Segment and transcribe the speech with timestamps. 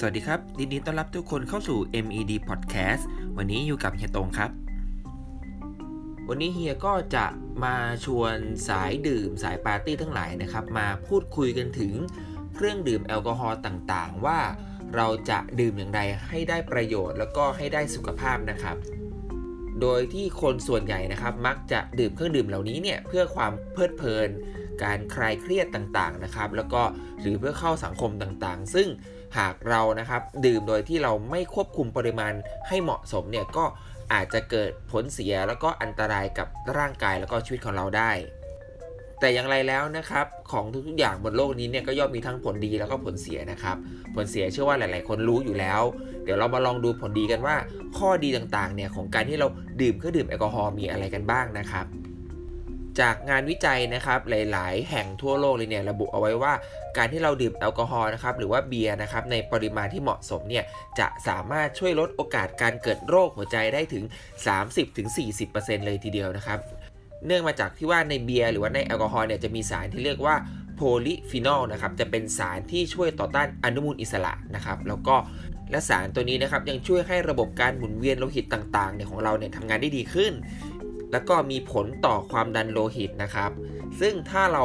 [0.00, 3.02] สวัสดีครับยินดีต้อนรับทุกคนเข้าสู่ MED Podcast
[3.36, 4.50] วันนี้อยู่กับเฮียตงครับ
[6.28, 7.26] วันนี้เฮียก็จะ
[7.64, 8.34] มาชวน
[8.68, 11.92] สายดื่มสายปาร์ตี้ทั้งหลายนะครับ มาพูดคุยกันถึง
[12.54, 14.38] เครื่องดื่มแอลกอฮอล์ต่างๆ ว่า
[14.94, 18.76] เราจะดื่มอย่างไรให้ได้ประโยชน์แล้วก็ให้ได้สุขภาพนะครับ
[19.80, 24.28] โดยที่คนส่วนใหญ่นะครับ มักจะดื่มเครื่องดื่มเหล่านี้เนี่ยเพื่อความเพลิดเพลิน
[24.82, 26.82] การคลายเครียดต่างๆนะครับ แล้วก็
[27.20, 28.88] หรือเพื่อเข้าสังคมต่างๆ ซึ่ง
[29.38, 32.32] หากเรานะครับดื่มโดยที่เราไม่ควบคุมปริมาณ
[32.68, 33.64] ให้เหมาะสมเนี่ยก็
[34.12, 38.12] อาจจะเกิดผลเสียแล้วก็อันตรายกับร่างกายแล้วก็ชีวิตของเราได้
[39.20, 43.76] แต่อย่างไรแล้วนะครับของทุกๆอย่างบนโลกนี้เนี่ยก็ย่อมมีทั้งผลดีแล้วก็ผลเสียนะครับ
[44.14, 45.82] ผลเสียเชื่อว่าหลาย ๆ คนรู้อยู่แล้ว
[46.24, 47.56] เดี๋ยวเรามาลองดูผลดีกันว่า
[47.98, 49.46] ข้อดีต่างๆเนี่ยของการที่เรา
[49.80, 51.86] ดื่มเครื่องดื่มแอลกอฮอล์มีอะไรกันบ้างนะครับ
[53.00, 56.52] จากงานวิจัยนะครับหลาย ๆ แห่งทั่วโลกเลยเนี่ยระบุเอาไว้ว่า
[56.96, 60.64] การที่เราดื่มแอลกอฮอล์นะครับหรือว่าเบียร์นะครับในปริมาณที่เหมาะสมเนี่ย
[60.98, 64.04] จะสามารถช่วยลดโอกาสการเกิดโรคหัวใจได้ถึง
[64.74, 66.58] 30-40%เลยทีเดียวนะครับ
[67.26, 70.34] เนื่องมาจากที่ว่าในเบียร์หรือว่าในแอลกอฮอล์เนี่ยจะมีสารที่เรียกว่า
[70.76, 75.16] โพลีฟีนอลนะครับจะเป็นสารที่ช่วยต่อต้านอนุมูลอิสระนะครับแล้วก็
[75.70, 80.32] และสารตัวนี้นะครับยังช่วยให้ระบบการหมุนเวียนโลหิตต่างๆเนี่ยของเราเนี่ยทำงานได้ดีขึ้น
[81.12, 83.50] แล้วก็มีผลต่อความดันโลหิตนะครับ
[84.00, 84.62] ซึ่งถ้าเรา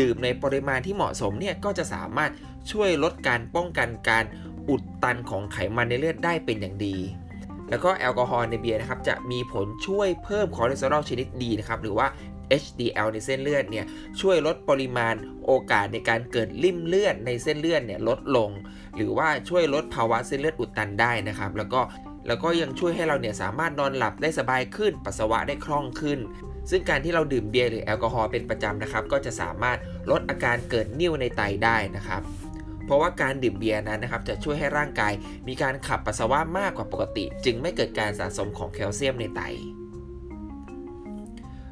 [0.00, 2.30] ดื่มในปริมาณที่เหมาะสมเนี่ยก็จะสามารถ
[2.72, 4.24] ช่วยลดการป้องกันการ
[4.68, 6.96] อุดตันของไขมันในเลือดได้เป็นอย่างดี
[7.70, 12.06] แล้วก็แอลกอฮอล์ในเบียร์นะครับจะมีผลช่วยเพิ่มคอเลสเตอรอลชนิดดีนะครับหรือว่า
[12.62, 13.86] HDL ในเส้นเลือดเนี่ย
[14.20, 15.14] ช่วยลดปริมาณ
[15.46, 18.50] โอกาสในการเกิดริ่มเลือดในเส้นเลือดเนี่ยลดลง
[18.96, 21.80] หรือว่าช่วยลดภาวะเส้นเลือดอุดตันได้นะครับ แล้วก็
[22.26, 26.18] แล้วก็ยังช่วยให้เราเนี่ยสามารถนอนหลับได้สบายขึ้น ปัสสาวะได้คล่องขึ้น
[26.70, 29.78] ซึ่งการที่เราดื่มเบียร์หรือแอลกอฮอล์เป็นประจำนะครับ ก็จะสามารถ
[30.10, 32.22] ลดอาการเกิดนิ่วในไตได้นะครับ
[32.86, 35.12] เพราะว่าการดื่มเบียร์นั้นนะครับ จะช่วยให้ร่างกาย
[35.48, 39.40] มีการขับปัสสาวะมากกว่าปกติ จึงไม่เกิดการสะสมของแคลเซียมในไต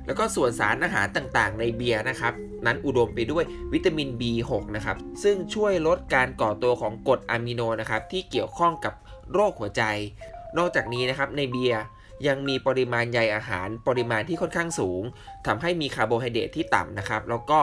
[0.07, 2.33] แล้วก็ส่วนสารอาหารต่างๆ ในเบียร์นะครับ
[2.67, 8.95] นั้นอุดมไปด้วยวิตามิน B6 นะครับ ซึ่งช่วยลดการก่อตัวของกรดอะมิโนนะครับที่เกี่ยวข้องกับ
[9.33, 9.83] โรคหัวใจ
[10.59, 11.83] นอกจากนี้นะครับในเบียร์
[12.27, 15.03] ยังมีปริมาณใยอาหารปริมาณที่ค่อนข้างสูง
[15.47, 17.59] ทำให้มีคาร์โบไฮเดรตที่ต่ำนะครับแล้วก็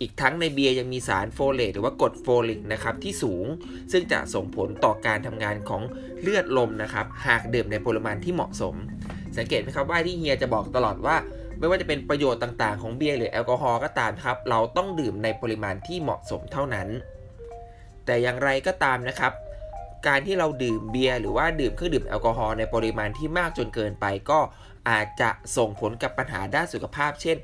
[0.00, 3.46] อีกทั้งในเบียร์ยังมีสารโฟเลตหรือว่ากรดโฟลิกนะครับที่สูง
[3.92, 5.82] ซึ่งจะส่งผลต่อการทำงานของ
[6.22, 8.74] เลือดลมนะครับหากดื่มในปริมาณที่เหมาะสม
[9.36, 11.16] สังเกตไหมครับว่าที่เฮียจะบอกตลอดว่า
[11.58, 16.88] ไม่ว่าจะเป็นประโยชน์ต่างๆ ของเบียร์หรือแอลกอฮอล์ก็ตามครับ เราต้องดื่มในปริมาณที่เหมาะสมเท่านั้น
[18.06, 19.32] แต่อย่างไรก็ตามนะครับ
[20.06, 24.40] การที่เราดื่มเบียร์หรือว่าดื่มเครื่องดื่มแอลกอฮอล์ในปริมาณที่มากจนเกินไป ก็
[24.90, 27.36] อาจจะส่งผลกับปัญหาด้านสุขภาพ เช่น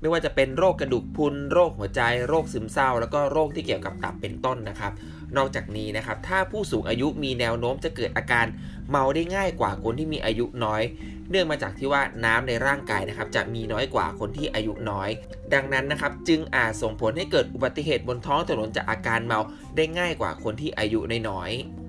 [0.00, 4.92] ไม่ว่าจะเป็นโรคกระดูกพุนโรคหัวใจ โรคซึมเศร้า แล้วก็โรคที่เกี่ยวกับตับเป็นต้นนะครับ
[5.36, 8.46] นอกจากนี้นะครับ ถ้าผู้สูงอายุมีแนวโน้มจะเกิดอาการ
[8.90, 10.82] เมาได้ง่ายกว่าคนที่มีอายุน้อย
[11.30, 15.08] เนื่องมาจากที่ว่าน้ำในร่างกายนะครับ จะมีน้อยกว่าคนที่อายุน้อย
[15.54, 19.40] ดังนั้นนะครับ จึงอาจส่งผลให้เกิดอุบัติเหตุบนท้องถนนจากอาการเมา
[19.76, 21.83] ได้ง่ายกว่าคนที่อายุน้อยๆ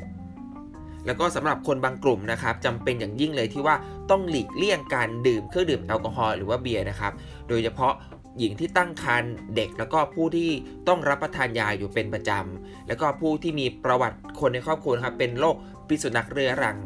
[1.06, 3.76] แล้วก็สำหรับคนบางกลุ่มนะครับจำเป็นอย่างยิ่งเลยที่ว่า
[4.10, 7.14] ต้องหลีกเลี่ยงการดื่มเครื่องดื่มแอลกอฮอล์หรือว่าเบียร์นะครับ
[7.50, 7.94] โดยเฉพาะ
[8.40, 10.50] หญิงที่ตั้งครรภ์เด็กแล้วก็ผู้ที่
[10.88, 15.56] ต้องรับประทานยาอยู่เป็นประจำ แล้วก็ผู้ที่มีประวัติคนในครอบครัวครับเป็นโรค
[15.88, 16.78] พิษสุนัขเรื้อรัง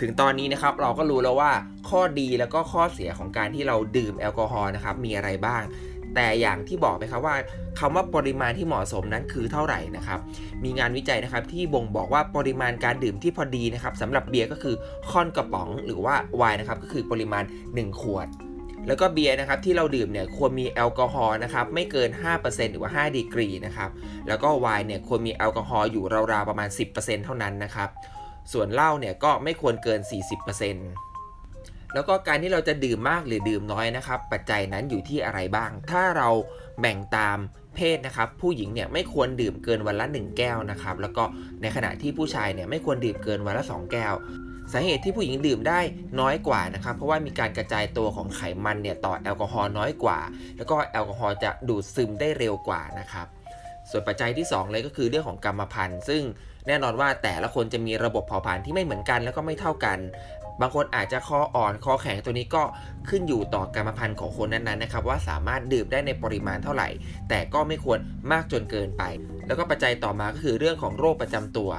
[0.00, 1.52] ถึงตอนนี้นะครับเราก็รู้แล้วว่า
[1.90, 5.62] ข้อดีแล้วก็ข้อเสียของการที่เราดื่มแอลกอฮอล์นะครับมีอะไรบ้าง
[6.16, 7.36] แต่อย่างที่บอกไปครับว่า
[7.78, 10.20] คำว่าปริมาณที่เหมาะสมนั้นคือเท่าไหร่นะครับ
[10.64, 14.74] มีงานวิจัยนะครับที่บ่งบอกว่าปริมาณการดื่มที่พอดีนะครับสำหรับเบียร์ก็คือ
[15.10, 18.28] ค่อนกระป๋องหรือว่าไวน์นะครับก็คือปริมาณ 1 ขวด
[18.86, 22.08] แล้วก็เบียร์นะครับที่เราดื่มเนี่ยควรมีแอลกอฮอล์นะครับไม่เกิน
[22.40, 23.90] 5%หรือว่า 5 ดีกรีนะครับ
[24.28, 27.88] แล้วก็ไวน์เนี่ยควรมีแอลกอฮอล์อยู่ราวๆประมาณ 10%เท่านั้นนะครับ
[28.52, 30.00] ส่วนเหล้าเนี่ยก็ไม่ควรเกิน
[30.56, 31.05] 40%
[31.94, 36.28] แล้วก็การที่เราจะดื่มมากหรือดื่มน้อยนะครับ ปัจจัยนั้นอยู่ที่อะไรบ้าง ถ้าเรา
[36.80, 37.38] แบ่งตาม
[37.76, 41.24] เพศนะครับผู้หญิงเนี่ยไม่ควรดื่มเกินวันละ 1 แก้วนะครับแล้วก็
[41.62, 44.14] ในขณะที่ผู้ชายเนี่ยไม่ควรดื่มเกินวันละ 2 แก้ว
[44.72, 45.80] สาเหตุที่ผู้หญิงดื่มได้
[46.20, 50.18] น้อยกว่านะครับเพราะว่ามีการกระจายตัวของไขมันเนี่ยต่อแอลกอฮอล์น้อยกว่า
[50.56, 53.26] แล้วก็แอลกอฮอล์จะดูดซึมได้เร็วกว่านะครับ
[53.90, 56.22] ส่วนปัจจัยที่ 2 เลยก็คือเรื่องของกรรมพันธุ์ ซึ่ง
[56.66, 59.98] แน่นอนว่าแต่ละคนจะมีระบบเผาผลาญที่ไม่เหมือนกันแล้วก็ไม่เท่ากัน
[60.60, 62.62] บางคนอาจจะคออ่อนคอแข็งตัวนี้ก็
[63.08, 66.88] ขึ้นอยู่ต่อกรรมพันธุ์ของคนนั้นๆนะครับ ว่าสามารถดื่มได้ในปริมาณเท่าไหร่
[67.28, 67.98] แต่ก็ไม่ควร
[68.32, 69.02] มากจนเกินไป
[69.46, 71.70] แล้วก็ปัจจัยต่อมาก็คือเรื่องของโรคประจำตัว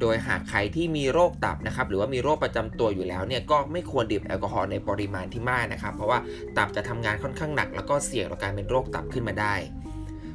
[0.00, 6.18] โดยหากใครที่มีโรคตับนะครับหรือว่ามีโรคประจำตัวอยู่แล้วเนี่ยก็ไม่ควรดื่มแอลกอฮอล์ในปริมาณที่มากนะครับ เพราะว่า
[6.56, 9.54] ตับจะทำงานค่อนข้างหนัก แล้วก็เสี่ยงต่อการเป็นโรคตับขึ้นมาได้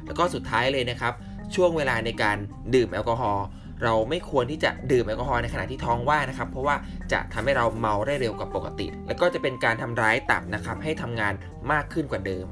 [0.06, 1.14] แล้วก็สุดท้ายเลยนะครับ
[1.54, 2.36] ช่วงเวลาในการ
[2.74, 3.46] ดื่มแอลกอฮอล์
[3.82, 6.74] เราไม่ควรที่จะดื่มแอลกอฮอล์ในขณะที่ท้องว่างนะครับ เพราะว่า
[7.12, 11.34] จะทำให้เราเมาได้เร็วกว่าปกติ แล้วก็จะเป็นการทำร้ายตับนะครับ ให้ทำงาน
[11.72, 12.48] มากขึ้นกว่าเดิม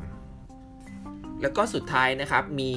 [1.43, 2.73] แล้วก็สุดท้ายนะครับมี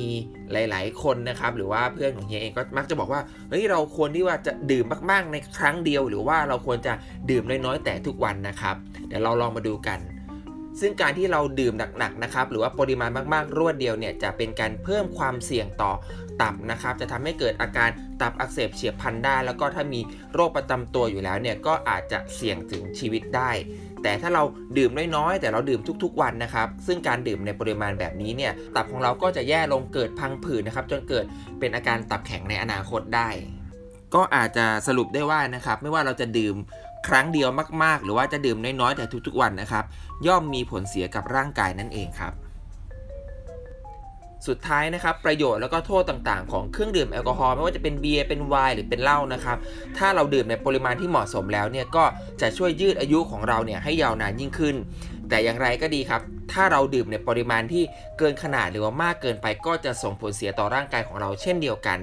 [0.51, 6.93] หลาย ๆ คนนะครับ หรือว่าเพื่อนของเฮียเองก็มักจะบอกว่าเฮ้ยเราควรที่ว่าจะดื่มมาก ๆ ในครั้งเดียว หรือว่าเราควรจะ
[7.29, 8.75] ดื่มน้อย ๆ แต่ทุกวันนะครับ
[9.07, 9.99] เดี๋ยวเราลองมาดูกัน
[10.79, 15.93] ซึ่งการที่เราดื่มหนักๆนะครับหรือว่าปริมาณมากๆ รวดเดียวเนี่ยจะเป็นการเพิ่มความเสี่ยงต่อ
[16.41, 17.89] ตับนะครับจะทำให้เกิดอาการ
[18.21, 20.01] ตับอักเสบเฉียบพลันได้ แล้วก็ถ้ามี
[20.33, 23.51] โรคประจำตัวอยู่แล้วเนี่ยก็อาจจะเสี่ยงถึงชีวิตได้
[24.03, 24.43] แต่ถ้าเรา
[24.77, 31.25] ดื่มน้อยๆแต่เราดื่มทุกๆ วันนะครับ ซึ่งการดื่มในปริมาณแบบนี้เนี่ยตับของเราก็จะแย่ลงเกิดพังผืดนะครับจนเกิด
[31.59, 33.29] เป็นอาการตับแข็งในอนาคตได้
[34.15, 36.55] ก็อาจจะสรุปได้ว่านะครับไม่ว่าเราจะดื่ม
[37.07, 37.49] ครั้งเดียว
[37.83, 39.83] มาก ๆ หรือว่าจะดื่มน้อยๆแต่ทุกๆวันนะครับ
[40.27, 42.33] ย่อมมีผลเสียกับร่างกายนั่นเองครับ
[44.47, 49.57] สุดท้ายนะครับ ประโยชน์แล้วก็โทษต่างๆ ของเครื่องดื่มแอลกอฮอล์ไม่ว่าจะเป็นเบียร์เป็นไวน์หรือเป็นเหล้านะครับ
[49.97, 52.03] ถ้าเราดื่มในปริมาณที่เหมาะสมแล้วเนี่ยก็
[52.41, 54.75] จะช่วยยืดอายุของเราเนี่ยให้ยาวนานยิ่งขึ้น
[55.29, 56.21] แต่อย่างไรก็ดีครับ
[56.53, 57.83] ถ้าเราดื่มในปริมาณที่
[58.17, 61.97] เกินขนาดหรือว่ามากเกินไปก็จะส่งผลเสียต่อร่างกายของเราเช่นเดียวกัน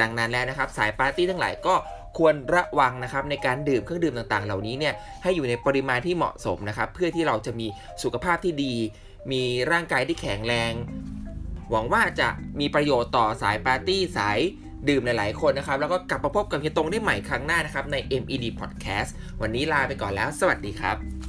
[0.00, 1.74] ดังนั้นแล้วนะครับ สายปาร์ตี้ทั้งหลายก็
[2.18, 7.66] ควรระวังนะครับในการดื่มเครื่องดื่มต่างๆ เหล่านี้เนี่ยให้อยู่ในปริมาณที่เหมาะสมนะครับ เพื่อที่เราจะมี
[8.02, 8.74] สุขภาพที่ดี
[9.32, 10.72] มีร่างกายที่แข็งแรง
[11.70, 12.28] หวังว่าจะ
[12.60, 14.38] มีประโยชน์ต่อสายปาร์ตี้สาย
[14.88, 21.23] ดื่มหลายๆคนนะครับ แล้วก็กลับมาพบกับเฮียตรงได้ใหม่ครั้งหน้านะครับใน MED Podcast วันนี้ลาไปก่อนแล้ว สวัสดีครับ